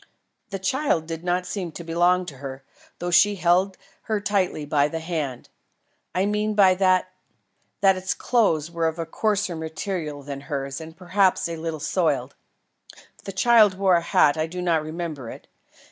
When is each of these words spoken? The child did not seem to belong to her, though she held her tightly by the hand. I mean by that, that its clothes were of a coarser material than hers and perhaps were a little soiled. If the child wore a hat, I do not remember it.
The 0.49 0.57
child 0.57 1.05
did 1.05 1.23
not 1.23 1.45
seem 1.45 1.71
to 1.73 1.83
belong 1.83 2.25
to 2.25 2.37
her, 2.37 2.63
though 2.97 3.11
she 3.11 3.35
held 3.35 3.77
her 4.09 4.19
tightly 4.19 4.65
by 4.65 4.87
the 4.87 4.99
hand. 4.99 5.47
I 6.15 6.25
mean 6.25 6.55
by 6.55 6.73
that, 6.73 7.11
that 7.81 7.95
its 7.95 8.15
clothes 8.15 8.71
were 8.71 8.87
of 8.87 8.97
a 8.97 9.05
coarser 9.05 9.55
material 9.55 10.23
than 10.23 10.41
hers 10.41 10.81
and 10.81 10.97
perhaps 10.97 11.47
were 11.47 11.53
a 11.53 11.57
little 11.57 11.79
soiled. 11.79 12.33
If 13.19 13.25
the 13.25 13.31
child 13.31 13.75
wore 13.77 13.93
a 13.95 14.01
hat, 14.01 14.37
I 14.37 14.47
do 14.47 14.59
not 14.59 14.81
remember 14.81 15.29
it. 15.29 15.45